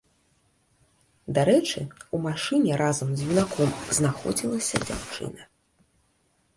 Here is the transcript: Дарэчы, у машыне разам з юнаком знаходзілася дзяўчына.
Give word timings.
Дарэчы, 1.39 1.79
у 2.17 2.21
машыне 2.25 2.73
разам 2.83 3.09
з 3.21 3.31
юнаком 3.35 3.69
знаходзілася 3.99 4.85
дзяўчына. 4.91 5.41